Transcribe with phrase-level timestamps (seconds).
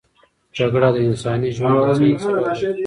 [0.57, 2.69] جګړه د انساني ژوند د زیان سبب ګرځي.